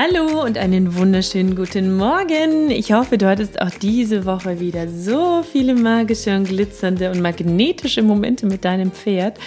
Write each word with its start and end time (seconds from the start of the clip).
Hallo 0.00 0.44
und 0.44 0.56
einen 0.58 0.94
wunderschönen 0.94 1.56
guten 1.56 1.96
Morgen. 1.96 2.70
Ich 2.70 2.92
hoffe, 2.92 3.18
du 3.18 3.26
hattest 3.26 3.60
auch 3.60 3.70
diese 3.70 4.26
Woche 4.26 4.60
wieder 4.60 4.86
so 4.86 5.42
viele 5.42 5.74
magische 5.74 6.36
und 6.36 6.44
glitzernde 6.44 7.10
und 7.10 7.20
magnetische 7.20 8.02
Momente 8.02 8.46
mit 8.46 8.64
deinem 8.64 8.92
Pferd. 8.92 9.40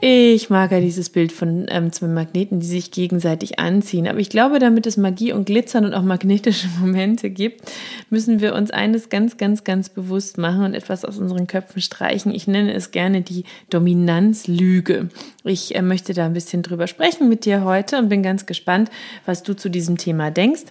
Ich 0.00 0.48
mag 0.48 0.70
ja 0.70 0.78
dieses 0.78 1.10
Bild 1.10 1.32
von 1.32 1.66
ähm, 1.70 1.90
zwei 1.90 2.06
Magneten, 2.06 2.60
die 2.60 2.66
sich 2.66 2.92
gegenseitig 2.92 3.58
anziehen. 3.58 4.06
Aber 4.06 4.20
ich 4.20 4.30
glaube, 4.30 4.60
damit 4.60 4.86
es 4.86 4.96
Magie 4.96 5.32
und 5.32 5.46
Glitzern 5.46 5.84
und 5.84 5.92
auch 5.92 6.02
magnetische 6.02 6.68
Momente 6.80 7.30
gibt, 7.30 7.62
müssen 8.08 8.40
wir 8.40 8.54
uns 8.54 8.70
eines 8.70 9.08
ganz, 9.08 9.38
ganz, 9.38 9.64
ganz 9.64 9.88
bewusst 9.88 10.38
machen 10.38 10.64
und 10.64 10.74
etwas 10.74 11.04
aus 11.04 11.18
unseren 11.18 11.48
Köpfen 11.48 11.82
streichen. 11.82 12.32
Ich 12.32 12.46
nenne 12.46 12.74
es 12.74 12.92
gerne 12.92 13.22
die 13.22 13.42
Dominanzlüge. 13.70 15.08
Ich 15.42 15.74
äh, 15.74 15.82
möchte 15.82 16.14
da 16.14 16.26
ein 16.26 16.32
bisschen 16.32 16.62
drüber 16.62 16.86
sprechen 16.86 17.28
mit 17.28 17.44
dir 17.44 17.64
heute 17.64 17.98
und 17.98 18.08
bin 18.08 18.22
ganz 18.22 18.46
gespannt, 18.46 18.92
was 19.26 19.42
du 19.42 19.56
zu 19.56 19.68
diesem 19.68 19.98
Thema 19.98 20.30
denkst 20.30 20.66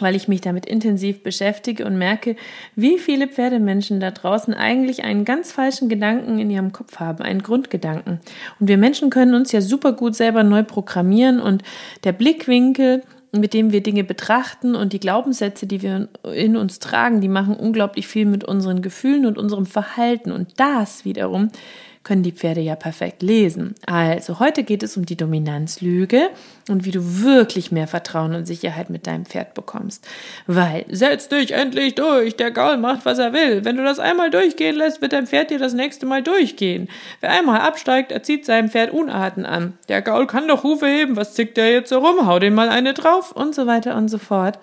weil 0.00 0.16
ich 0.16 0.28
mich 0.28 0.40
damit 0.40 0.66
intensiv 0.66 1.22
beschäftige 1.22 1.84
und 1.84 1.98
merke, 1.98 2.36
wie 2.76 2.98
viele 2.98 3.28
Pferdemenschen 3.28 4.00
da 4.00 4.10
draußen 4.10 4.54
eigentlich 4.54 5.04
einen 5.04 5.24
ganz 5.24 5.52
falschen 5.52 5.88
Gedanken 5.88 6.38
in 6.38 6.50
ihrem 6.50 6.72
Kopf 6.72 6.98
haben, 6.98 7.22
einen 7.22 7.42
Grundgedanken. 7.42 8.20
Und 8.58 8.68
wir 8.68 8.78
Menschen 8.78 9.10
können 9.10 9.34
uns 9.34 9.52
ja 9.52 9.60
super 9.60 9.92
gut 9.92 10.14
selber 10.14 10.42
neu 10.44 10.62
programmieren 10.62 11.40
und 11.40 11.62
der 12.04 12.12
Blickwinkel, 12.12 13.02
mit 13.32 13.54
dem 13.54 13.72
wir 13.72 13.82
Dinge 13.82 14.04
betrachten 14.04 14.74
und 14.74 14.92
die 14.92 15.00
Glaubenssätze, 15.00 15.66
die 15.66 15.80
wir 15.80 16.08
in 16.34 16.56
uns 16.56 16.78
tragen, 16.80 17.20
die 17.20 17.28
machen 17.28 17.56
unglaublich 17.56 18.06
viel 18.06 18.26
mit 18.26 18.44
unseren 18.44 18.82
Gefühlen 18.82 19.24
und 19.24 19.38
unserem 19.38 19.64
Verhalten. 19.64 20.32
Und 20.32 20.48
das 20.58 21.06
wiederum 21.06 21.48
können 22.04 22.22
die 22.22 22.32
Pferde 22.32 22.60
ja 22.60 22.74
perfekt 22.74 23.22
lesen. 23.22 23.74
Also 23.86 24.40
heute 24.40 24.64
geht 24.64 24.82
es 24.82 24.96
um 24.96 25.06
die 25.06 25.16
Dominanzlüge 25.16 26.30
und 26.68 26.84
wie 26.84 26.90
du 26.90 27.22
wirklich 27.22 27.70
mehr 27.70 27.86
Vertrauen 27.86 28.34
und 28.34 28.46
Sicherheit 28.46 28.90
mit 28.90 29.06
deinem 29.06 29.24
Pferd 29.24 29.54
bekommst. 29.54 30.06
Weil, 30.46 30.84
setz 30.88 31.28
dich 31.28 31.52
endlich 31.52 31.94
durch, 31.94 32.36
der 32.36 32.50
Gaul 32.50 32.76
macht, 32.76 33.04
was 33.04 33.18
er 33.18 33.32
will. 33.32 33.64
Wenn 33.64 33.76
du 33.76 33.84
das 33.84 34.00
einmal 34.00 34.30
durchgehen 34.30 34.76
lässt, 34.76 35.00
wird 35.00 35.12
dein 35.12 35.26
Pferd 35.26 35.50
dir 35.50 35.58
das 35.58 35.74
nächste 35.74 36.06
Mal 36.06 36.22
durchgehen. 36.22 36.88
Wer 37.20 37.30
einmal 37.30 37.60
absteigt, 37.60 38.10
erzieht 38.10 38.46
seinem 38.46 38.68
Pferd 38.68 38.92
Unarten 38.92 39.46
an. 39.46 39.78
Der 39.88 40.02
Gaul 40.02 40.26
kann 40.26 40.48
doch 40.48 40.64
Hufe 40.64 40.86
heben, 40.86 41.16
was 41.16 41.34
zickt 41.34 41.56
der 41.56 41.70
jetzt 41.70 41.90
so 41.90 41.98
rum? 41.98 42.26
Hau 42.26 42.38
den 42.38 42.54
mal 42.54 42.68
eine 42.68 42.94
drauf 42.94 43.32
und 43.32 43.54
so 43.54 43.66
weiter 43.66 43.96
und 43.96 44.08
so 44.08 44.18
fort. 44.18 44.58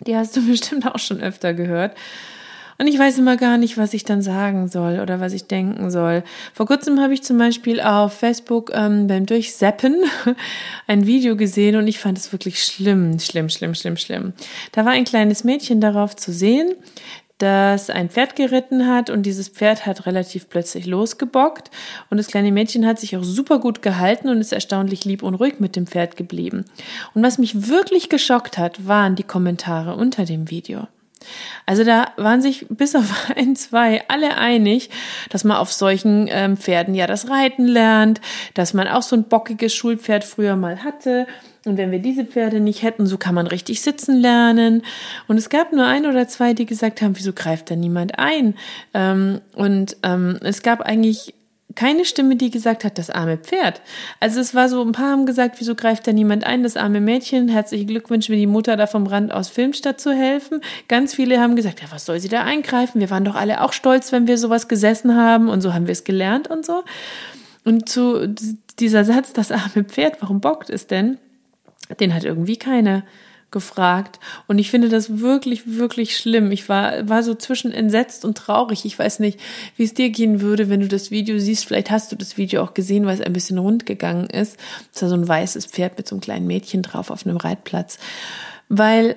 Die 0.00 0.16
hast 0.16 0.36
du 0.36 0.46
bestimmt 0.46 0.86
auch 0.86 0.98
schon 0.98 1.20
öfter 1.20 1.54
gehört. 1.54 1.96
Und 2.78 2.86
ich 2.86 2.98
weiß 2.98 3.18
immer 3.18 3.36
gar 3.36 3.58
nicht, 3.58 3.78
was 3.78 3.94
ich 3.94 4.04
dann 4.04 4.22
sagen 4.22 4.68
soll 4.68 5.00
oder 5.00 5.20
was 5.20 5.32
ich 5.32 5.46
denken 5.46 5.90
soll. 5.90 6.22
Vor 6.52 6.66
kurzem 6.66 7.00
habe 7.00 7.14
ich 7.14 7.22
zum 7.22 7.38
Beispiel 7.38 7.80
auf 7.80 8.12
Facebook 8.12 8.70
ähm, 8.74 9.06
beim 9.06 9.26
Durchseppen 9.26 10.04
ein 10.86 11.06
Video 11.06 11.36
gesehen 11.36 11.76
und 11.76 11.88
ich 11.88 11.98
fand 11.98 12.18
es 12.18 12.32
wirklich 12.32 12.62
schlimm, 12.62 13.18
schlimm, 13.18 13.48
schlimm, 13.48 13.74
schlimm, 13.74 13.96
schlimm. 13.96 14.32
Da 14.72 14.84
war 14.84 14.92
ein 14.92 15.04
kleines 15.04 15.44
Mädchen 15.44 15.80
darauf 15.80 16.16
zu 16.16 16.32
sehen, 16.32 16.74
das 17.38 17.90
ein 17.90 18.08
Pferd 18.08 18.34
geritten 18.34 18.86
hat 18.86 19.10
und 19.10 19.24
dieses 19.24 19.48
Pferd 19.48 19.84
hat 19.84 20.06
relativ 20.06 20.48
plötzlich 20.48 20.86
losgebockt 20.86 21.70
und 22.08 22.16
das 22.16 22.28
kleine 22.28 22.50
Mädchen 22.50 22.86
hat 22.86 22.98
sich 22.98 23.16
auch 23.16 23.24
super 23.24 23.58
gut 23.58 23.82
gehalten 23.82 24.28
und 24.28 24.40
ist 24.40 24.52
erstaunlich 24.52 25.04
lieb 25.04 25.22
und 25.22 25.34
ruhig 25.34 25.60
mit 25.60 25.76
dem 25.76 25.86
Pferd 25.86 26.16
geblieben. 26.16 26.64
Und 27.14 27.22
was 27.22 27.38
mich 27.38 27.68
wirklich 27.68 28.08
geschockt 28.08 28.56
hat, 28.56 28.86
waren 28.86 29.16
die 29.16 29.22
Kommentare 29.22 29.96
unter 29.96 30.24
dem 30.24 30.50
Video. 30.50 30.88
Also 31.64 31.82
da 31.82 32.12
waren 32.16 32.40
sich 32.40 32.66
bis 32.68 32.94
auf 32.94 33.30
ein, 33.36 33.56
zwei 33.56 34.02
alle 34.08 34.36
einig, 34.36 34.90
dass 35.30 35.44
man 35.44 35.56
auf 35.56 35.72
solchen 35.72 36.28
ähm, 36.30 36.56
Pferden 36.56 36.94
ja 36.94 37.06
das 37.06 37.28
Reiten 37.28 37.66
lernt, 37.66 38.20
dass 38.54 38.74
man 38.74 38.88
auch 38.88 39.02
so 39.02 39.16
ein 39.16 39.24
bockiges 39.24 39.74
Schulpferd 39.74 40.24
früher 40.24 40.56
mal 40.56 40.84
hatte. 40.84 41.26
Und 41.64 41.78
wenn 41.78 41.90
wir 41.90 41.98
diese 41.98 42.24
Pferde 42.24 42.60
nicht 42.60 42.82
hätten, 42.82 43.06
so 43.06 43.18
kann 43.18 43.34
man 43.34 43.48
richtig 43.48 43.82
sitzen 43.82 44.20
lernen. 44.20 44.82
Und 45.26 45.36
es 45.36 45.50
gab 45.50 45.72
nur 45.72 45.84
ein 45.84 46.06
oder 46.06 46.28
zwei, 46.28 46.54
die 46.54 46.64
gesagt 46.64 47.02
haben, 47.02 47.18
wieso 47.18 47.32
greift 47.32 47.70
da 47.70 47.76
niemand 47.76 48.20
ein? 48.20 48.54
Ähm, 48.94 49.40
und 49.52 49.96
ähm, 50.04 50.38
es 50.42 50.62
gab 50.62 50.80
eigentlich 50.80 51.34
keine 51.74 52.04
Stimme, 52.04 52.36
die 52.36 52.50
gesagt 52.50 52.84
hat, 52.84 52.96
das 52.96 53.10
arme 53.10 53.36
Pferd. 53.36 53.82
Also 54.20 54.40
es 54.40 54.54
war 54.54 54.68
so, 54.68 54.82
ein 54.82 54.92
paar 54.92 55.10
haben 55.10 55.26
gesagt, 55.26 55.56
wieso 55.58 55.74
greift 55.74 56.06
da 56.06 56.12
niemand 56.12 56.44
ein, 56.44 56.62
das 56.62 56.76
arme 56.76 57.00
Mädchen, 57.00 57.48
herzliche 57.48 57.84
Glückwünsche, 57.84 58.32
wie 58.32 58.38
die 58.38 58.46
Mutter 58.46 58.76
da 58.76 58.86
vom 58.86 59.06
Rand 59.06 59.32
aus 59.32 59.48
Filmstadt 59.48 60.00
zu 60.00 60.12
helfen. 60.12 60.60
Ganz 60.88 61.14
viele 61.14 61.40
haben 61.40 61.56
gesagt, 61.56 61.82
ja, 61.82 61.88
was 61.90 62.06
soll 62.06 62.20
sie 62.20 62.28
da 62.28 62.44
eingreifen? 62.44 63.00
Wir 63.00 63.10
waren 63.10 63.24
doch 63.24 63.34
alle 63.34 63.62
auch 63.62 63.72
stolz, 63.72 64.12
wenn 64.12 64.26
wir 64.26 64.38
sowas 64.38 64.68
gesessen 64.68 65.16
haben 65.16 65.48
und 65.48 65.60
so 65.60 65.74
haben 65.74 65.86
wir 65.86 65.92
es 65.92 66.04
gelernt 66.04 66.48
und 66.48 66.64
so. 66.64 66.82
Und 67.64 67.88
zu 67.88 68.34
dieser 68.78 69.04
Satz, 69.04 69.32
das 69.32 69.50
arme 69.50 69.84
Pferd, 69.84 70.22
warum 70.22 70.40
bockt 70.40 70.70
es 70.70 70.86
denn? 70.86 71.18
Den 72.00 72.14
hat 72.14 72.24
irgendwie 72.24 72.56
keiner 72.56 73.04
gefragt. 73.50 74.18
Und 74.46 74.58
ich 74.58 74.70
finde 74.70 74.88
das 74.88 75.20
wirklich, 75.20 75.78
wirklich 75.78 76.16
schlimm. 76.16 76.50
Ich 76.52 76.68
war, 76.68 77.08
war 77.08 77.22
so 77.22 77.34
zwischen 77.34 77.72
entsetzt 77.72 78.24
und 78.24 78.36
traurig. 78.36 78.84
Ich 78.84 78.98
weiß 78.98 79.20
nicht, 79.20 79.40
wie 79.76 79.84
es 79.84 79.94
dir 79.94 80.10
gehen 80.10 80.40
würde, 80.40 80.68
wenn 80.68 80.80
du 80.80 80.88
das 80.88 81.10
Video 81.10 81.38
siehst. 81.38 81.64
Vielleicht 81.64 81.90
hast 81.90 82.10
du 82.12 82.16
das 82.16 82.36
Video 82.36 82.62
auch 82.62 82.74
gesehen, 82.74 83.06
weil 83.06 83.14
es 83.14 83.20
ein 83.20 83.32
bisschen 83.32 83.58
rund 83.58 83.86
gegangen 83.86 84.26
ist. 84.26 84.58
Es 84.92 85.02
war 85.02 85.08
so 85.08 85.14
ein 85.14 85.28
weißes 85.28 85.66
Pferd 85.66 85.96
mit 85.96 86.08
so 86.08 86.16
einem 86.16 86.20
kleinen 86.20 86.46
Mädchen 86.46 86.82
drauf 86.82 87.10
auf 87.10 87.24
einem 87.24 87.36
Reitplatz. 87.36 87.98
Weil 88.68 89.16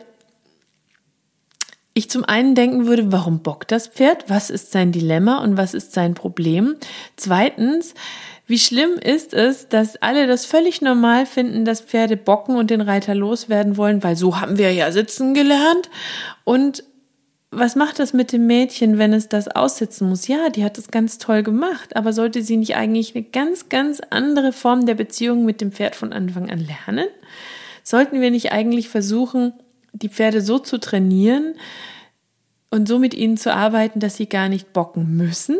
ich 1.93 2.09
zum 2.09 2.23
einen 2.23 2.55
denken 2.55 2.87
würde, 2.87 3.11
warum 3.11 3.39
bockt 3.39 3.71
das 3.71 3.87
Pferd? 3.87 4.29
Was 4.29 4.49
ist 4.49 4.71
sein 4.71 4.91
Dilemma 4.91 5.43
und 5.43 5.57
was 5.57 5.73
ist 5.73 5.91
sein 5.91 6.13
Problem? 6.13 6.75
Zweitens, 7.17 7.93
wie 8.49 8.57
schlimm 8.57 8.93
ist 8.97 9.35
es, 9.35 9.69
dass 9.69 9.97
alle 9.97 10.25
das 10.25 10.47
völlig 10.47 10.81
normal 10.81 11.27
finden, 11.27 11.65
dass 11.65 11.81
Pferde 11.81 12.17
bocken 12.17 12.55
und 12.55 12.71
den 12.71 12.81
Reiter 12.81 13.13
loswerden 13.13 13.77
wollen, 13.77 14.03
weil 14.03 14.15
so 14.15 14.41
haben 14.41 14.57
wir 14.57 14.73
ja 14.73 14.91
sitzen 14.91 15.35
gelernt. 15.35 15.91
Und 16.45 16.83
was 17.51 17.75
macht 17.75 17.99
das 17.99 18.11
mit 18.11 18.31
dem 18.31 18.47
Mädchen, 18.47 18.97
wenn 18.97 19.13
es 19.13 19.29
das 19.29 19.49
aussitzen 19.49 20.09
muss? 20.09 20.27
Ja, 20.27 20.49
die 20.49 20.63
hat 20.63 20.79
es 20.79 20.89
ganz 20.89 21.19
toll 21.19 21.43
gemacht, 21.43 21.95
aber 21.95 22.11
sollte 22.11 22.41
sie 22.41 22.57
nicht 22.57 22.75
eigentlich 22.75 23.15
eine 23.15 23.23
ganz, 23.23 23.69
ganz 23.69 24.01
andere 24.09 24.51
Form 24.51 24.87
der 24.87 24.95
Beziehung 24.95 25.45
mit 25.45 25.61
dem 25.61 25.71
Pferd 25.71 25.95
von 25.95 26.11
Anfang 26.11 26.49
an 26.49 26.65
lernen? 26.65 27.07
Sollten 27.83 28.19
wir 28.19 28.31
nicht 28.31 28.51
eigentlich 28.51 28.89
versuchen, 28.89 29.53
die 29.93 30.09
Pferde 30.09 30.41
so 30.41 30.57
zu 30.57 30.79
trainieren 30.79 31.53
und 32.69 32.87
so 32.87 32.99
mit 32.99 33.13
ihnen 33.13 33.37
zu 33.37 33.53
arbeiten, 33.53 33.99
dass 33.99 34.17
sie 34.17 34.27
gar 34.27 34.49
nicht 34.49 34.73
bocken 34.73 35.15
müssen? 35.15 35.57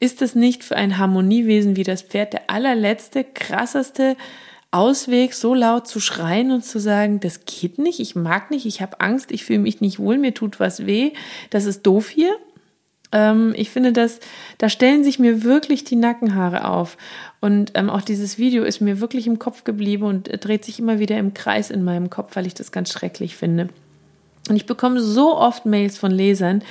Ist 0.00 0.22
es 0.22 0.34
nicht 0.34 0.64
für 0.64 0.76
ein 0.76 0.98
Harmoniewesen 0.98 1.76
wie 1.76 1.82
das 1.82 2.02
Pferd 2.02 2.32
der 2.32 2.50
allerletzte, 2.50 3.24
krasseste 3.24 4.16
Ausweg, 4.70 5.32
so 5.32 5.54
laut 5.54 5.86
zu 5.86 5.98
schreien 5.98 6.52
und 6.52 6.64
zu 6.64 6.78
sagen, 6.78 7.20
das 7.20 7.46
geht 7.46 7.78
nicht, 7.78 8.00
ich 8.00 8.14
mag 8.14 8.50
nicht, 8.50 8.66
ich 8.66 8.82
habe 8.82 9.00
Angst, 9.00 9.30
ich 9.32 9.44
fühle 9.44 9.60
mich 9.60 9.80
nicht 9.80 9.98
wohl, 9.98 10.18
mir 10.18 10.34
tut 10.34 10.60
was 10.60 10.84
weh, 10.84 11.12
das 11.50 11.64
ist 11.64 11.86
doof 11.86 12.08
hier? 12.08 12.36
Ähm, 13.12 13.54
ich 13.56 13.70
finde, 13.70 13.92
dass 13.92 14.20
da 14.58 14.68
stellen 14.68 15.04
sich 15.04 15.18
mir 15.18 15.42
wirklich 15.42 15.84
die 15.84 15.96
Nackenhaare 15.96 16.68
auf. 16.68 16.98
Und 17.40 17.72
ähm, 17.74 17.88
auch 17.88 18.02
dieses 18.02 18.36
Video 18.36 18.64
ist 18.64 18.80
mir 18.80 19.00
wirklich 19.00 19.26
im 19.26 19.38
Kopf 19.38 19.64
geblieben 19.64 20.04
und 20.04 20.30
dreht 20.44 20.64
sich 20.64 20.78
immer 20.78 20.98
wieder 20.98 21.16
im 21.18 21.32
Kreis 21.32 21.70
in 21.70 21.84
meinem 21.84 22.10
Kopf, 22.10 22.36
weil 22.36 22.46
ich 22.46 22.54
das 22.54 22.72
ganz 22.72 22.92
schrecklich 22.92 23.36
finde. 23.36 23.70
Und 24.50 24.56
ich 24.56 24.66
bekomme 24.66 25.00
so 25.00 25.36
oft 25.36 25.66
Mails 25.66 25.98
von 25.98 26.10
Lesern, 26.10 26.62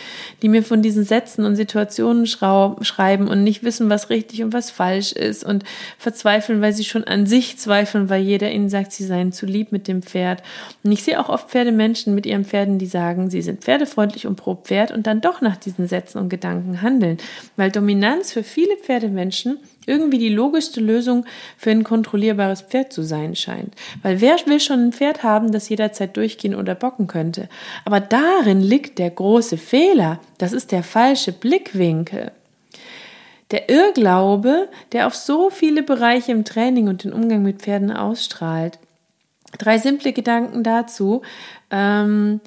die 0.41 0.49
mir 0.49 0.63
von 0.63 0.81
diesen 0.81 1.03
Sätzen 1.03 1.45
und 1.45 1.55
Situationen 1.55 2.25
schreiben 2.27 3.27
und 3.27 3.43
nicht 3.43 3.63
wissen, 3.63 3.89
was 3.89 4.09
richtig 4.09 4.43
und 4.43 4.53
was 4.53 4.71
falsch 4.71 5.11
ist 5.11 5.43
und 5.43 5.63
verzweifeln, 5.97 6.61
weil 6.61 6.73
sie 6.73 6.83
schon 6.83 7.03
an 7.03 7.25
sich 7.25 7.57
zweifeln, 7.57 8.09
weil 8.09 8.21
jeder 8.21 8.51
ihnen 8.51 8.69
sagt, 8.69 8.91
sie 8.91 9.05
seien 9.05 9.31
zu 9.31 9.45
lieb 9.45 9.71
mit 9.71 9.87
dem 9.87 10.01
Pferd. 10.01 10.43
Und 10.83 10.91
ich 10.91 11.03
sehe 11.03 11.19
auch 11.19 11.29
oft 11.29 11.49
Pferdemenschen 11.49 12.15
mit 12.15 12.25
ihren 12.25 12.45
Pferden, 12.45 12.79
die 12.79 12.85
sagen, 12.85 13.29
sie 13.29 13.41
sind 13.41 13.63
pferdefreundlich 13.63 14.27
und 14.27 14.35
pro 14.35 14.55
Pferd 14.55 14.91
und 14.91 15.07
dann 15.07 15.21
doch 15.21 15.41
nach 15.41 15.57
diesen 15.57 15.87
Sätzen 15.87 16.19
und 16.19 16.29
Gedanken 16.29 16.81
handeln. 16.81 17.17
Weil 17.55 17.71
Dominanz 17.71 18.31
für 18.31 18.43
viele 18.43 18.77
Pferdemenschen 18.77 19.59
irgendwie 19.87 20.19
die 20.19 20.29
logischste 20.29 20.81
Lösung 20.81 21.25
für 21.57 21.71
ein 21.71 21.83
kontrollierbares 21.83 22.61
Pferd 22.61 22.93
zu 22.93 23.01
sein 23.01 23.35
scheint. 23.35 23.73
Weil 24.03 24.21
wer 24.21 24.37
will 24.45 24.59
schon 24.59 24.87
ein 24.87 24.93
Pferd 24.93 25.23
haben, 25.23 25.51
das 25.51 25.69
jederzeit 25.69 26.15
durchgehen 26.15 26.53
oder 26.53 26.75
bocken 26.75 27.07
könnte? 27.07 27.49
Aber 27.85 27.99
darin 27.99 28.61
liegt 28.61 28.99
der 28.99 29.09
große 29.09 29.57
Fehler. 29.57 30.19
Das 30.37 30.53
ist 30.53 30.71
der 30.71 30.83
falsche 30.83 31.31
Blickwinkel. 31.31 32.31
Der 33.51 33.69
Irrglaube, 33.69 34.67
der 34.91 35.07
auf 35.07 35.15
so 35.15 35.49
viele 35.49 35.81
Bereiche 35.81 36.33
im 36.33 36.43
Training 36.43 36.89
und 36.89 37.05
den 37.05 37.13
Umgang 37.13 37.43
mit 37.43 37.61
Pferden 37.61 37.91
ausstrahlt. 37.91 38.77
Drei 39.57 39.77
simple 39.77 40.11
Gedanken 40.11 40.63
dazu. 40.63 41.21
Ähm, 41.71 42.41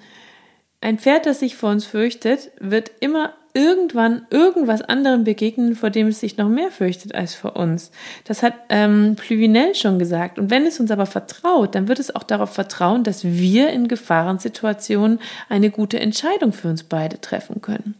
ein 0.82 0.98
Pferd, 0.98 1.26
das 1.26 1.40
sich 1.40 1.56
vor 1.56 1.70
uns 1.70 1.86
fürchtet, 1.86 2.50
wird 2.58 2.90
immer 3.00 3.32
irgendwann 3.54 4.26
irgendwas 4.30 4.82
anderem 4.82 5.24
begegnen, 5.24 5.74
vor 5.74 5.90
dem 5.90 6.08
es 6.08 6.20
sich 6.20 6.36
noch 6.36 6.48
mehr 6.48 6.70
fürchtet 6.70 7.14
als 7.14 7.34
vor 7.34 7.56
uns. 7.56 7.90
Das 8.24 8.42
hat 8.42 8.54
ähm, 8.68 9.16
Pluvinel 9.16 9.74
schon 9.74 9.98
gesagt. 9.98 10.38
Und 10.38 10.50
wenn 10.50 10.66
es 10.66 10.80
uns 10.80 10.90
aber 10.90 11.06
vertraut, 11.06 11.74
dann 11.74 11.88
wird 11.88 11.98
es 11.98 12.14
auch 12.14 12.22
darauf 12.22 12.52
vertrauen, 12.52 13.04
dass 13.04 13.24
wir 13.24 13.70
in 13.70 13.88
Gefahrensituationen 13.88 15.20
eine 15.48 15.70
gute 15.70 15.98
Entscheidung 15.98 16.52
für 16.52 16.68
uns 16.68 16.84
beide 16.84 17.20
treffen 17.20 17.60
können. 17.60 17.94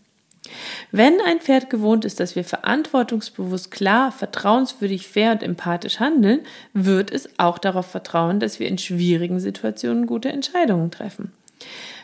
Wenn 0.91 1.21
ein 1.27 1.41
Pferd 1.41 1.71
gewohnt 1.71 2.05
ist, 2.05 2.21
dass 2.21 2.35
wir 2.35 2.45
verantwortungsbewusst, 2.45 3.71
klar, 3.71 4.11
vertrauenswürdig, 4.13 5.07
fair 5.07 5.33
und 5.33 5.43
empathisch 5.43 6.01
handeln, 6.01 6.41
wird 6.73 7.13
es 7.13 7.29
auch 7.39 7.59
darauf 7.59 7.87
vertrauen, 7.87 8.41
dass 8.41 8.59
wir 8.59 8.69
in 8.69 8.79
schwierigen 8.79 9.41
Situationen 9.41 10.07
gute 10.07 10.31
Entscheidungen 10.31 10.91
treffen. 10.91 11.33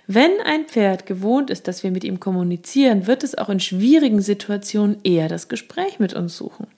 Wenn 0.07 0.41
ein 0.45 0.67
Pferd 0.67 1.07
gewohnt 1.07 1.51
ist, 1.51 1.67
dass 1.67 1.83
wir 1.83 1.91
mit 1.91 2.05
ihm 2.05 2.21
kommunizieren, 2.21 3.07
wird 3.07 3.25
es 3.25 3.37
auch 3.37 3.49
in 3.49 3.61
schwierigen 3.61 4.21
Situationen 4.21 4.99
eher 5.03 5.29
das 5.29 5.49
Gespräch 5.49 5.99
mit 5.99 6.15
uns 6.15 6.37
suchen. 6.37 6.69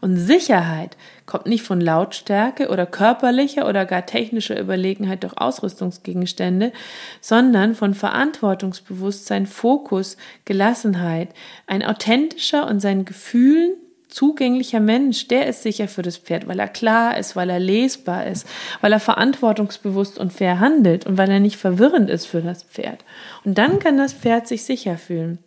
Und 0.00 0.16
Sicherheit 0.16 0.96
kommt 1.26 1.46
nicht 1.46 1.64
von 1.64 1.80
Lautstärke 1.80 2.68
oder 2.68 2.86
körperlicher 2.86 3.68
oder 3.68 3.84
gar 3.84 4.06
technischer 4.06 4.58
Überlegenheit 4.58 5.24
durch 5.24 5.36
Ausrüstungsgegenstände, 5.36 6.72
sondern 7.20 7.74
von 7.74 7.94
Verantwortungsbewusstsein, 7.94 9.46
Fokus, 9.46 10.16
Gelassenheit, 10.44 11.30
ein 11.66 11.84
authentischer 11.84 12.66
und 12.68 12.80
seinen 12.80 13.04
Gefühlen 13.04 13.74
zugänglicher 14.14 14.80
Mensch, 14.80 15.28
der 15.28 15.46
ist 15.46 15.62
sicher 15.62 15.88
für 15.88 16.02
das 16.02 16.16
Pferd, 16.16 16.46
weil 16.46 16.60
er 16.60 16.68
klar 16.68 17.18
ist, 17.18 17.34
weil 17.34 17.50
er 17.50 17.58
lesbar 17.58 18.26
ist, 18.26 18.46
weil 18.80 18.92
er 18.92 19.00
verantwortungsbewusst 19.00 20.18
und 20.18 20.32
fair 20.32 20.60
handelt 20.60 21.04
und 21.04 21.18
weil 21.18 21.30
er 21.30 21.40
nicht 21.40 21.56
verwirrend 21.56 22.08
ist 22.08 22.26
für 22.26 22.40
das 22.40 22.62
Pferd. 22.62 23.04
Und 23.44 23.58
dann 23.58 23.80
kann 23.80 23.98
das 23.98 24.12
Pferd 24.12 24.46
sich 24.46 24.64
sicher 24.64 24.96
fühlen. 24.96 25.38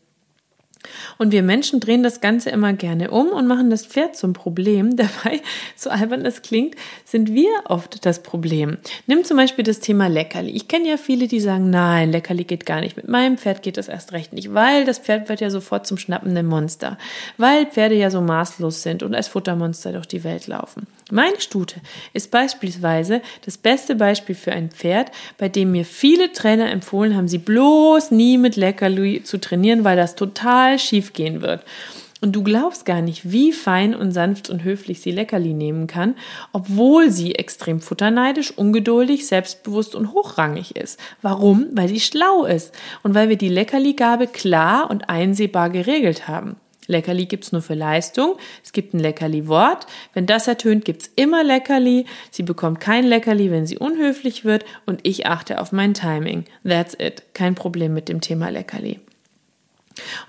Und 1.17 1.31
wir 1.31 1.43
Menschen 1.43 1.79
drehen 1.79 2.03
das 2.03 2.21
Ganze 2.21 2.49
immer 2.49 2.73
gerne 2.73 3.11
um 3.11 3.29
und 3.29 3.47
machen 3.47 3.69
das 3.69 3.85
Pferd 3.85 4.15
zum 4.15 4.33
Problem. 4.33 4.95
Dabei, 4.95 5.41
so 5.75 5.89
albern 5.89 6.23
das 6.23 6.41
klingt, 6.41 6.75
sind 7.05 7.33
wir 7.33 7.49
oft 7.65 8.05
das 8.05 8.23
Problem. 8.23 8.77
Nimm 9.05 9.23
zum 9.23 9.37
Beispiel 9.37 9.63
das 9.63 9.79
Thema 9.79 10.07
Leckerli. 10.07 10.51
Ich 10.51 10.67
kenne 10.67 10.89
ja 10.89 10.97
viele, 10.97 11.27
die 11.27 11.39
sagen, 11.39 11.69
nein, 11.69 12.11
Leckerli 12.11 12.43
geht 12.43 12.65
gar 12.65 12.81
nicht. 12.81 12.97
Mit 12.97 13.07
meinem 13.07 13.37
Pferd 13.37 13.61
geht 13.61 13.77
das 13.77 13.87
erst 13.87 14.11
recht 14.11 14.33
nicht, 14.33 14.53
weil 14.53 14.85
das 14.85 14.99
Pferd 14.99 15.29
wird 15.29 15.41
ja 15.41 15.49
sofort 15.49 15.87
zum 15.87 15.97
schnappenden 15.97 16.45
Monster. 16.47 16.97
Weil 17.37 17.65
Pferde 17.65 17.95
ja 17.95 18.09
so 18.09 18.21
maßlos 18.21 18.81
sind 18.81 19.03
und 19.03 19.15
als 19.15 19.27
Futtermonster 19.27 19.91
durch 19.91 20.07
die 20.07 20.23
Welt 20.23 20.47
laufen. 20.47 20.87
Meine 21.09 21.39
Stute 21.39 21.75
ist 22.11 22.31
beispielsweise 22.31 23.21
das 23.45 23.57
beste 23.57 23.95
Beispiel 23.95 24.35
für 24.35 24.51
ein 24.51 24.71
Pferd, 24.71 25.11
bei 25.37 25.47
dem 25.47 25.71
mir 25.71 25.85
viele 25.85 26.33
Trainer 26.33 26.69
empfohlen 26.69 27.15
haben, 27.15 27.29
sie 27.29 27.37
bloß 27.37 28.11
nie 28.11 28.37
mit 28.37 28.57
Leckerli 28.57 29.23
zu 29.23 29.39
trainieren, 29.39 29.85
weil 29.85 29.95
das 29.95 30.15
total 30.15 30.77
schief 30.79 31.13
gehen 31.13 31.41
wird. 31.41 31.63
Und 32.19 32.35
du 32.35 32.43
glaubst 32.43 32.85
gar 32.85 33.01
nicht, 33.01 33.31
wie 33.31 33.53
fein 33.53 33.95
und 33.95 34.11
sanft 34.11 34.49
und 34.49 34.63
höflich 34.63 34.99
sie 34.99 35.11
Leckerli 35.11 35.53
nehmen 35.53 35.87
kann, 35.87 36.15
obwohl 36.51 37.11
sie 37.11 37.35
extrem 37.35 37.79
futterneidisch, 37.79 38.51
ungeduldig, 38.51 39.27
selbstbewusst 39.27 39.95
und 39.95 40.13
hochrangig 40.13 40.75
ist. 40.75 40.99
Warum? 41.21 41.67
Weil 41.71 41.87
sie 41.87 41.99
schlau 41.99 42.43
ist 42.43 42.73
und 43.03 43.13
weil 43.13 43.29
wir 43.29 43.37
die 43.37 43.49
Leckerli-Gabe 43.49 44.27
klar 44.27 44.89
und 44.89 45.09
einsehbar 45.09 45.69
geregelt 45.69 46.27
haben. 46.27 46.57
Leckerli 46.87 47.25
gibt's 47.25 47.51
nur 47.51 47.61
für 47.61 47.73
Leistung. 47.73 48.37
Es 48.63 48.71
gibt 48.71 48.93
ein 48.93 48.99
Leckerli-Wort. 48.99 49.85
Wenn 50.13 50.25
das 50.25 50.47
ertönt, 50.47 50.85
gibt's 50.85 51.11
immer 51.15 51.43
Leckerli. 51.43 52.05
Sie 52.31 52.43
bekommt 52.43 52.79
kein 52.79 53.05
Leckerli, 53.05 53.51
wenn 53.51 53.65
sie 53.65 53.77
unhöflich 53.77 54.45
wird. 54.45 54.65
Und 54.85 55.01
ich 55.03 55.27
achte 55.27 55.61
auf 55.61 55.71
mein 55.71 55.93
Timing. 55.93 56.45
That's 56.63 56.95
it. 56.99 57.23
Kein 57.33 57.55
Problem 57.55 57.93
mit 57.93 58.09
dem 58.09 58.21
Thema 58.21 58.49
Leckerli. 58.49 58.99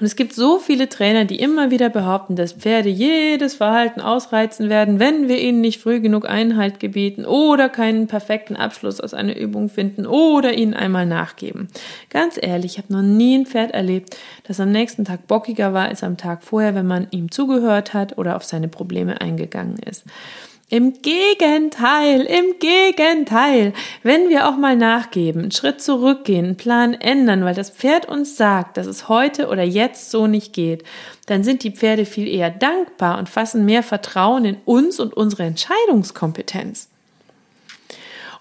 Und 0.00 0.06
es 0.06 0.16
gibt 0.16 0.34
so 0.34 0.58
viele 0.58 0.88
Trainer, 0.88 1.24
die 1.24 1.38
immer 1.38 1.70
wieder 1.70 1.88
behaupten, 1.88 2.36
dass 2.36 2.52
Pferde 2.52 2.88
jedes 2.88 3.54
Verhalten 3.54 4.00
ausreizen 4.00 4.68
werden, 4.68 4.98
wenn 4.98 5.28
wir 5.28 5.40
ihnen 5.40 5.60
nicht 5.60 5.80
früh 5.80 6.00
genug 6.00 6.28
Einhalt 6.28 6.80
gebieten 6.80 7.24
oder 7.24 7.68
keinen 7.68 8.06
perfekten 8.06 8.56
Abschluss 8.56 9.00
aus 9.00 9.14
einer 9.14 9.36
Übung 9.36 9.68
finden 9.68 10.06
oder 10.06 10.52
ihnen 10.54 10.74
einmal 10.74 11.06
nachgeben. 11.06 11.68
Ganz 12.10 12.38
ehrlich, 12.40 12.72
ich 12.72 12.78
habe 12.78 12.92
noch 12.92 13.02
nie 13.02 13.38
ein 13.38 13.46
Pferd 13.46 13.72
erlebt, 13.72 14.16
das 14.46 14.60
am 14.60 14.70
nächsten 14.70 15.04
Tag 15.04 15.26
bockiger 15.26 15.72
war 15.72 15.88
als 15.88 16.02
am 16.02 16.16
Tag 16.16 16.42
vorher, 16.42 16.74
wenn 16.74 16.86
man 16.86 17.08
ihm 17.10 17.30
zugehört 17.30 17.94
hat 17.94 18.18
oder 18.18 18.36
auf 18.36 18.44
seine 18.44 18.68
Probleme 18.68 19.20
eingegangen 19.20 19.78
ist. 19.78 20.04
Im 20.70 21.00
Gegenteil, 21.00 22.20
im 22.20 22.58
Gegenteil. 22.58 23.72
Wenn 24.02 24.28
wir 24.28 24.46
auch 24.46 24.58
mal 24.58 24.76
nachgeben, 24.76 25.40
einen 25.40 25.50
Schritt 25.50 25.80
zurückgehen, 25.80 26.44
einen 26.44 26.56
Plan 26.58 26.92
ändern, 26.92 27.42
weil 27.42 27.54
das 27.54 27.70
Pferd 27.70 28.06
uns 28.06 28.36
sagt, 28.36 28.76
dass 28.76 28.86
es 28.86 29.08
heute 29.08 29.48
oder 29.48 29.62
jetzt 29.62 30.10
so 30.10 30.26
nicht 30.26 30.52
geht, 30.52 30.84
dann 31.24 31.42
sind 31.42 31.62
die 31.62 31.70
Pferde 31.70 32.04
viel 32.04 32.28
eher 32.28 32.50
dankbar 32.50 33.18
und 33.18 33.30
fassen 33.30 33.64
mehr 33.64 33.82
Vertrauen 33.82 34.44
in 34.44 34.58
uns 34.66 35.00
und 35.00 35.14
unsere 35.14 35.44
Entscheidungskompetenz. 35.44 36.90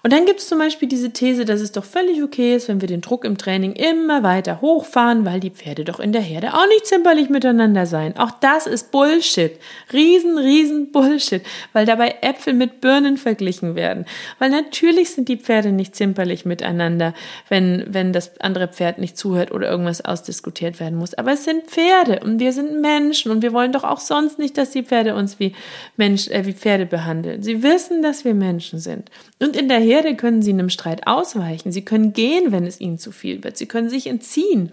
Und 0.02 0.12
dann 0.12 0.26
gibt 0.26 0.40
es 0.40 0.48
zum 0.48 0.58
Beispiel 0.58 0.88
diese 0.88 1.10
These, 1.10 1.44
dass 1.44 1.60
es 1.60 1.72
doch 1.72 1.84
völlig 1.84 2.22
okay 2.22 2.54
ist, 2.54 2.68
wenn 2.68 2.80
wir 2.80 2.88
den 2.88 3.00
Druck 3.00 3.24
im 3.24 3.36
Training 3.38 3.72
immer 3.72 4.22
weiter 4.22 4.60
hochfahren, 4.60 5.24
weil 5.24 5.40
die 5.40 5.50
Pferde 5.50 5.84
doch 5.84 6.00
in 6.00 6.12
der 6.12 6.22
Herde 6.22 6.54
auch 6.54 6.66
nicht 6.68 6.86
zimperlich 6.86 7.30
miteinander 7.30 7.86
seien. 7.86 8.16
Auch 8.16 8.30
das 8.30 8.66
ist 8.66 8.90
Bullshit. 8.90 9.52
Riesen, 9.92 10.38
riesen 10.38 10.92
Bullshit, 10.92 11.42
weil 11.72 11.86
dabei 11.86 12.16
Äpfel 12.20 12.54
mit 12.54 12.80
Birnen 12.80 13.16
verglichen 13.16 13.74
werden. 13.74 14.04
Weil 14.38 14.50
natürlich 14.50 15.10
sind 15.10 15.28
die 15.28 15.36
Pferde 15.36 15.72
nicht 15.72 15.96
zimperlich 15.96 16.44
miteinander, 16.44 17.14
wenn, 17.48 17.84
wenn 17.88 18.12
das 18.12 18.40
andere 18.40 18.68
Pferd 18.68 18.98
nicht 18.98 19.16
zuhört 19.18 19.52
oder 19.52 19.68
irgendwas 19.68 20.04
ausdiskutiert 20.04 20.80
werden 20.80 20.98
muss. 20.98 21.14
Aber 21.14 21.32
es 21.32 21.44
sind 21.44 21.64
Pferde 21.64 22.20
und 22.24 22.38
wir 22.38 22.52
sind 22.52 22.80
Menschen 22.80 23.32
und 23.32 23.42
wir 23.42 23.52
wollen 23.52 23.72
doch 23.72 23.84
auch 23.84 24.00
sonst 24.00 24.38
nicht, 24.38 24.56
dass 24.58 24.70
die 24.70 24.82
Pferde 24.82 25.14
uns 25.14 25.40
wie 25.40 25.54
Mensch, 25.96 26.28
äh, 26.28 26.46
wie 26.46 26.52
Pferde 26.52 26.86
behandeln. 26.86 27.42
Sie 27.42 27.62
wissen, 27.62 28.02
dass 28.02 28.24
wir 28.24 28.34
Menschen 28.34 28.78
sind. 28.78 29.10
Und 29.40 29.56
in 29.56 29.68
der 29.68 29.78
Herde 29.88 30.16
können 30.16 30.42
sie 30.42 30.52
einem 30.52 30.70
Streit 30.70 31.06
ausweichen. 31.06 31.72
Sie 31.72 31.84
können 31.84 32.12
gehen, 32.12 32.52
wenn 32.52 32.66
es 32.66 32.80
ihnen 32.80 32.98
zu 32.98 33.12
viel 33.12 33.42
wird. 33.42 33.56
Sie 33.56 33.66
können 33.66 33.88
sich 33.88 34.06
entziehen. 34.06 34.70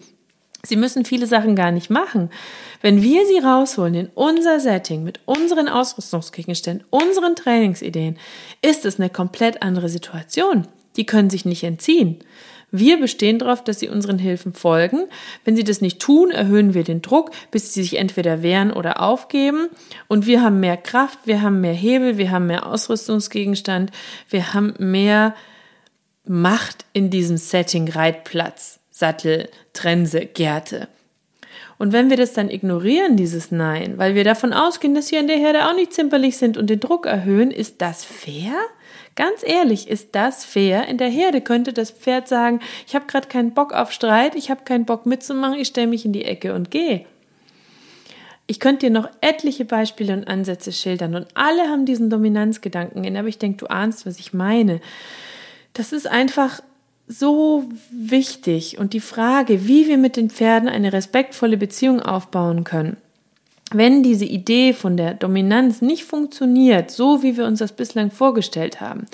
Sie 0.65 0.75
müssen 0.75 1.05
viele 1.05 1.27
Sachen 1.27 1.55
gar 1.55 1.71
nicht 1.71 1.89
machen. 1.89 2.29
Wenn 2.81 3.01
wir 3.01 3.25
sie 3.25 3.37
rausholen 3.37 3.93
in 3.93 4.09
unser 4.13 4.59
Setting 4.59 5.03
mit 5.03 5.19
unseren 5.25 5.69
Ausrüstungsgegenständen, 5.69 6.85
unseren 6.89 7.35
Trainingsideen, 7.35 8.17
ist 8.61 8.85
es 8.85 8.99
eine 8.99 9.09
komplett 9.09 9.61
andere 9.61 9.89
Situation. 9.89 10.67
Die 10.97 11.05
können 11.05 11.29
sich 11.29 11.45
nicht 11.45 11.63
entziehen. 11.63 12.19
Wir 12.77 12.99
bestehen 12.99 13.39
darauf, 13.39 13.63
dass 13.63 13.79
sie 13.79 13.89
unseren 13.89 14.19
Hilfen 14.19 14.53
folgen. 14.53 15.05
Wenn 15.43 15.55
sie 15.55 15.63
das 15.63 15.81
nicht 15.81 15.99
tun, 15.99 16.31
erhöhen 16.31 16.73
wir 16.73 16.83
den 16.83 17.01
Druck, 17.01 17.31
bis 17.51 17.73
sie 17.73 17.83
sich 17.83 17.97
entweder 17.97 18.41
wehren 18.41 18.71
oder 18.71 19.01
aufgeben. 19.01 19.69
Und 20.07 20.25
wir 20.25 20.41
haben 20.41 20.59
mehr 20.59 20.77
Kraft, 20.77 21.19
wir 21.25 21.41
haben 21.41 21.61
mehr 21.61 21.73
Hebel, 21.73 22.17
wir 22.17 22.31
haben 22.31 22.47
mehr 22.47 22.65
Ausrüstungsgegenstand, 22.65 23.91
wir 24.29 24.53
haben 24.53 24.73
mehr 24.77 25.35
Macht 26.27 26.85
in 26.93 27.09
diesem 27.09 27.37
Setting 27.37 27.87
Reitplatz, 27.89 28.79
Sattel, 28.89 29.49
Trense, 29.73 30.25
Gärte. 30.25 30.87
Und 31.77 31.91
wenn 31.91 32.09
wir 32.09 32.17
das 32.17 32.33
dann 32.33 32.49
ignorieren, 32.49 33.17
dieses 33.17 33.51
Nein, 33.51 33.97
weil 33.97 34.15
wir 34.15 34.23
davon 34.23 34.53
ausgehen, 34.53 34.95
dass 34.95 35.11
wir 35.11 35.19
in 35.19 35.27
der 35.27 35.37
Herde 35.37 35.67
auch 35.67 35.75
nicht 35.75 35.93
zimperlich 35.93 36.37
sind 36.37 36.57
und 36.57 36.69
den 36.69 36.79
Druck 36.79 37.05
erhöhen, 37.05 37.51
ist 37.51 37.81
das 37.81 38.05
fair? 38.05 38.53
Ganz 39.15 39.43
ehrlich, 39.45 39.89
ist 39.89 40.09
das 40.13 40.45
fair? 40.45 40.87
In 40.87 40.97
der 40.97 41.09
Herde 41.09 41.41
könnte 41.41 41.73
das 41.73 41.91
Pferd 41.91 42.27
sagen, 42.27 42.59
ich 42.87 42.95
habe 42.95 43.05
gerade 43.07 43.27
keinen 43.27 43.53
Bock 43.53 43.73
auf 43.73 43.91
Streit, 43.91 44.35
ich 44.35 44.49
habe 44.49 44.63
keinen 44.63 44.85
Bock 44.85 45.05
mitzumachen, 45.05 45.59
ich 45.59 45.67
stelle 45.67 45.87
mich 45.87 46.05
in 46.05 46.13
die 46.13 46.25
Ecke 46.25 46.53
und 46.53 46.71
gehe. 46.71 47.05
Ich 48.47 48.59
könnte 48.59 48.85
dir 48.85 48.91
noch 48.91 49.09
etliche 49.21 49.65
Beispiele 49.65 50.13
und 50.13 50.27
Ansätze 50.27 50.71
schildern 50.71 51.15
und 51.15 51.27
alle 51.33 51.63
haben 51.63 51.85
diesen 51.85 52.09
Dominanzgedanken 52.09 53.03
in, 53.03 53.17
aber 53.17 53.27
ich 53.27 53.39
denke, 53.39 53.57
du 53.57 53.67
ahnst, 53.67 54.05
was 54.05 54.19
ich 54.19 54.33
meine. 54.33 54.81
Das 55.73 55.91
ist 55.91 56.07
einfach 56.07 56.61
so 57.07 57.69
wichtig 57.91 58.77
und 58.77 58.93
die 58.93 58.99
Frage, 58.99 59.67
wie 59.67 59.87
wir 59.87 59.97
mit 59.97 60.15
den 60.15 60.29
Pferden 60.29 60.67
eine 60.67 60.93
respektvolle 60.93 61.57
Beziehung 61.57 62.01
aufbauen 62.01 62.63
können. 62.63 62.97
Wenn 63.71 64.03
diese 64.03 64.25
Idee 64.25 64.73
von 64.73 64.95
der 64.95 65.15
Dominanz 65.15 65.81
nicht 65.81 66.05
funktioniert, 66.05 66.91
so 66.91 67.23
wie 67.23 67.35
wir 67.35 67.45
uns 67.45 67.59
das 67.59 67.71
bislang 67.71 68.11
vorgestellt 68.11 68.79
haben, 68.79 69.05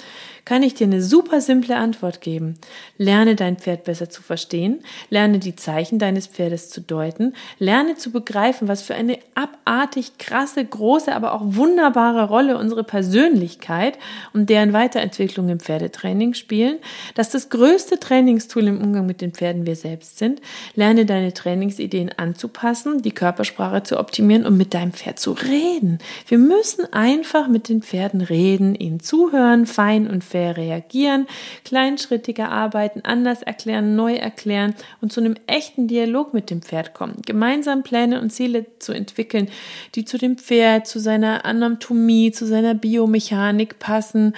kann 0.45 0.63
ich 0.63 0.73
dir 0.73 0.87
eine 0.87 1.01
super 1.01 1.41
simple 1.41 1.75
Antwort 1.75 2.21
geben. 2.21 2.55
Lerne 2.97 3.35
dein 3.35 3.57
Pferd 3.57 3.83
besser 3.83 4.09
zu 4.09 4.21
verstehen, 4.21 4.83
lerne 5.09 5.39
die 5.39 5.55
Zeichen 5.55 5.99
deines 5.99 6.27
Pferdes 6.27 6.69
zu 6.69 6.81
deuten, 6.81 7.33
lerne 7.59 7.95
zu 7.95 8.11
begreifen, 8.11 8.67
was 8.67 8.81
für 8.81 8.95
eine 8.95 9.19
abartig 9.35 10.17
krasse, 10.17 10.63
große, 10.63 11.13
aber 11.13 11.33
auch 11.33 11.41
wunderbare 11.43 12.27
Rolle 12.27 12.57
unsere 12.57 12.83
Persönlichkeit 12.83 13.97
und 14.33 14.49
deren 14.49 14.73
Weiterentwicklung 14.73 15.49
im 15.49 15.59
Pferdetraining 15.59 16.33
spielen, 16.33 16.77
dass 17.15 17.29
das 17.29 17.49
größte 17.49 17.99
Trainingstool 17.99 18.67
im 18.67 18.81
Umgang 18.81 19.05
mit 19.05 19.21
den 19.21 19.33
Pferden 19.33 19.65
wir 19.65 19.75
selbst 19.75 20.17
sind, 20.17 20.41
lerne 20.75 21.05
deine 21.05 21.33
Trainingsideen 21.33 22.11
anzupassen, 22.17 23.01
die 23.01 23.11
Körpersprache 23.11 23.83
zu 23.83 23.99
optimieren 23.99 24.45
und 24.45 24.57
mit 24.57 24.73
deinem 24.73 24.93
Pferd 24.93 25.19
zu 25.19 25.31
reden. 25.31 25.99
Wir 26.27 26.37
müssen 26.37 26.91
einfach 26.93 27.47
mit 27.47 27.69
den 27.69 27.81
Pferden 27.81 28.21
reden, 28.21 28.75
ihnen 28.75 28.99
zuhören, 28.99 29.65
fein 29.65 30.07
und 30.07 30.23
fair 30.31 30.57
reagieren, 30.57 31.27
kleinschrittiger 31.63 32.49
arbeiten, 32.49 33.01
anders 33.03 33.41
erklären, 33.41 33.95
neu 33.95 34.15
erklären 34.15 34.75
und 35.01 35.11
zu 35.11 35.19
einem 35.19 35.35
echten 35.47 35.87
Dialog 35.87 36.33
mit 36.33 36.49
dem 36.49 36.61
Pferd 36.61 36.93
kommen. 36.93 37.21
Gemeinsam 37.25 37.83
Pläne 37.83 38.21
und 38.21 38.31
Ziele 38.31 38.65
zu 38.79 38.93
entwickeln, 38.93 39.49
die 39.95 40.05
zu 40.05 40.17
dem 40.17 40.37
Pferd, 40.37 40.87
zu 40.87 40.99
seiner 40.99 41.45
Anatomie, 41.45 42.31
zu 42.31 42.45
seiner 42.45 42.73
Biomechanik 42.73 43.79
passen 43.79 44.33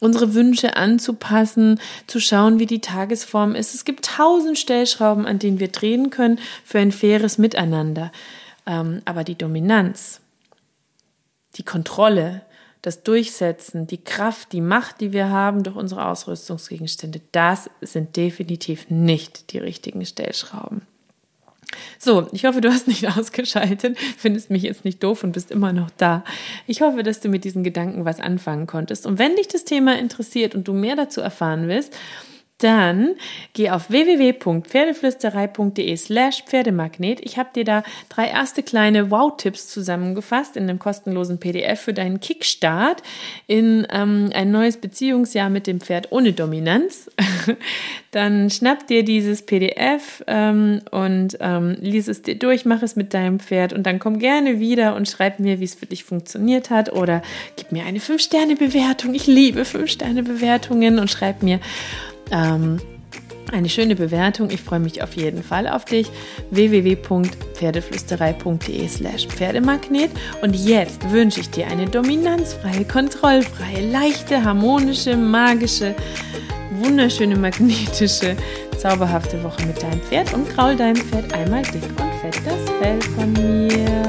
unsere 0.00 0.34
Wünsche 0.34 0.76
anzupassen, 0.76 1.80
zu 2.06 2.20
schauen, 2.20 2.58
wie 2.58 2.66
die 2.66 2.80
Tagesform 2.80 3.54
ist. 3.54 3.74
Es 3.74 3.84
gibt 3.84 4.04
tausend 4.04 4.58
Stellschrauben, 4.58 5.26
an 5.26 5.38
denen 5.38 5.60
wir 5.60 5.68
drehen 5.68 6.10
können 6.10 6.38
für 6.64 6.78
ein 6.78 6.92
faires 6.92 7.38
Miteinander. 7.38 8.12
Ähm, 8.66 9.02
aber 9.04 9.24
die 9.24 9.36
Dominanz, 9.36 10.20
die 11.56 11.64
Kontrolle, 11.64 12.42
das 12.82 13.02
Durchsetzen, 13.02 13.86
die 13.86 14.02
Kraft, 14.02 14.52
die 14.52 14.60
Macht, 14.60 15.00
die 15.00 15.12
wir 15.12 15.30
haben 15.30 15.62
durch 15.62 15.76
unsere 15.76 16.06
Ausrüstungsgegenstände, 16.06 17.20
das 17.32 17.70
sind 17.80 18.16
definitiv 18.16 18.88
nicht 18.88 19.52
die 19.52 19.58
richtigen 19.58 20.04
Stellschrauben. 20.04 20.82
So, 21.98 22.28
ich 22.32 22.44
hoffe, 22.44 22.60
du 22.60 22.70
hast 22.70 22.88
nicht 22.88 23.06
ausgeschaltet, 23.18 23.98
findest 24.16 24.50
mich 24.50 24.62
jetzt 24.62 24.84
nicht 24.84 25.02
doof 25.02 25.24
und 25.24 25.32
bist 25.32 25.50
immer 25.50 25.72
noch 25.72 25.90
da. 25.96 26.24
Ich 26.66 26.80
hoffe, 26.80 27.02
dass 27.02 27.20
du 27.20 27.28
mit 27.28 27.44
diesen 27.44 27.64
Gedanken 27.64 28.04
was 28.04 28.20
anfangen 28.20 28.66
konntest. 28.66 29.06
Und 29.06 29.18
wenn 29.18 29.36
dich 29.36 29.48
das 29.48 29.64
Thema 29.64 29.98
interessiert 29.98 30.54
und 30.54 30.68
du 30.68 30.72
mehr 30.72 30.96
dazu 30.96 31.20
erfahren 31.20 31.68
willst, 31.68 31.94
dann 32.58 33.14
geh 33.52 33.70
auf 33.70 33.90
www.pferdeflüsterei.de 33.90 35.96
slash 35.96 36.44
Pferdemagnet. 36.44 37.20
Ich 37.22 37.38
habe 37.38 37.50
dir 37.54 37.64
da 37.64 37.82
drei 38.08 38.28
erste 38.28 38.62
kleine 38.62 39.10
Wow-Tipps 39.10 39.68
zusammengefasst 39.68 40.56
in 40.56 40.64
einem 40.64 40.78
kostenlosen 40.78 41.38
PDF 41.38 41.80
für 41.80 41.94
deinen 41.94 42.20
Kickstart 42.20 43.02
in 43.46 43.86
ähm, 43.90 44.30
ein 44.34 44.50
neues 44.50 44.76
Beziehungsjahr 44.76 45.50
mit 45.50 45.66
dem 45.66 45.80
Pferd 45.80 46.10
ohne 46.10 46.32
Dominanz. 46.32 47.10
dann 48.10 48.50
schnapp 48.50 48.86
dir 48.86 49.04
dieses 49.04 49.42
PDF 49.42 50.24
ähm, 50.26 50.80
und 50.90 51.36
ähm, 51.40 51.76
lies 51.80 52.08
es 52.08 52.22
dir 52.22 52.38
durch, 52.38 52.64
mach 52.64 52.82
es 52.82 52.96
mit 52.96 53.14
deinem 53.14 53.38
Pferd 53.38 53.72
und 53.72 53.84
dann 53.84 53.98
komm 53.98 54.18
gerne 54.18 54.58
wieder 54.58 54.96
und 54.96 55.08
schreib 55.08 55.38
mir, 55.38 55.60
wie 55.60 55.64
es 55.64 55.74
für 55.74 55.86
dich 55.86 56.04
funktioniert 56.04 56.70
hat 56.70 56.92
oder 56.92 57.22
gib 57.56 57.70
mir 57.70 57.84
eine 57.84 57.98
5-Sterne-Bewertung. 57.98 59.14
Ich 59.14 59.26
liebe 59.26 59.62
5-Sterne-Bewertungen 59.62 60.98
und 60.98 61.10
schreib 61.10 61.42
mir, 61.42 61.60
ähm, 62.30 62.80
eine 63.52 63.68
schöne 63.68 63.94
Bewertung. 63.96 64.48
Ich 64.50 64.62
freue 64.62 64.80
mich 64.80 65.02
auf 65.02 65.12
jeden 65.14 65.42
Fall 65.42 65.68
auf 65.68 65.84
dich. 65.84 66.10
www.pferdeflüsterei.de 66.50 68.88
slash 68.88 69.26
Pferdemagnet. 69.26 70.10
Und 70.42 70.54
jetzt 70.54 71.10
wünsche 71.10 71.40
ich 71.40 71.50
dir 71.50 71.66
eine 71.68 71.86
dominanzfreie, 71.86 72.84
kontrollfreie, 72.84 73.90
leichte, 73.90 74.44
harmonische, 74.44 75.16
magische, 75.16 75.94
wunderschöne, 76.72 77.36
magnetische, 77.36 78.36
zauberhafte 78.76 79.42
Woche 79.42 79.64
mit 79.66 79.82
deinem 79.82 80.02
Pferd 80.02 80.34
und 80.34 80.46
kraul 80.50 80.76
deinem 80.76 80.96
Pferd 80.96 81.32
einmal 81.32 81.62
dick 81.62 81.82
und 81.98 82.12
fett 82.20 82.38
das 82.44 82.60
Fell 82.78 83.00
von 83.02 83.32
mir. 83.32 84.07